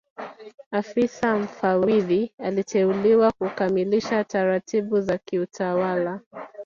Afisa 0.71 1.35
Mfawidhi 1.35 2.31
aliteuliwa 2.39 3.31
kukamilisha 3.31 4.23
taratibu 4.23 5.01
za 5.01 5.17
kiutawala 5.17 6.21